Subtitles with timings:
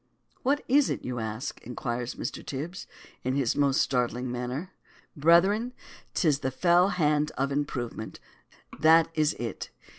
[0.41, 1.61] What is it, do you ask?
[1.61, 2.43] inquires Mr.
[2.43, 2.87] Tibs,
[3.23, 4.71] in his most startling manner.
[5.15, 5.73] Brethren,
[6.15, 8.19] 'tis the fell hand of improvement.
[8.79, 9.69] That is it.